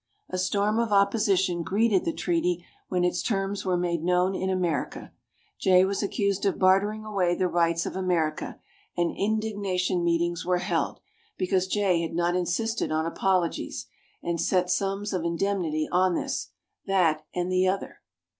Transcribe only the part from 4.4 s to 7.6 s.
America. Jay was accused of bartering away the